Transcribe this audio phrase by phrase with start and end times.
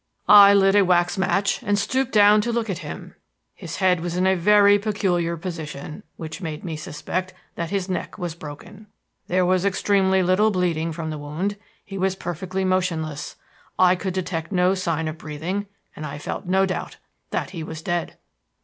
[0.27, 3.13] "I lit a wax match and stooped down to look at him.
[3.53, 8.17] His head was in a very peculiar position, which made me suspect that his neck
[8.17, 8.87] was broken.
[9.27, 13.35] There was extremely little bleeding from the wound; he was perfectly motionless;
[13.77, 16.97] I could detect no sign of breathing; and I felt no doubt
[17.29, 18.17] that he was dead.